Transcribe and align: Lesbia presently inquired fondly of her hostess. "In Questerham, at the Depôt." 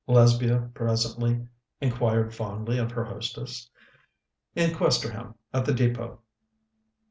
Lesbia 0.07 0.71
presently 0.73 1.45
inquired 1.79 2.33
fondly 2.33 2.79
of 2.79 2.89
her 2.89 3.05
hostess. 3.05 3.69
"In 4.55 4.71
Questerham, 4.73 5.35
at 5.53 5.63
the 5.65 5.73
Depôt." 5.73 6.17